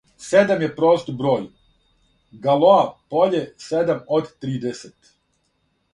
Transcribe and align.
Седам 0.27 0.63
је 0.65 0.69
прост 0.79 1.11
број. 1.19 1.43
Галоа 2.47 2.81
поље 3.15 3.45
седам 3.67 4.03
од 4.19 4.33
тридесет. 4.47 5.15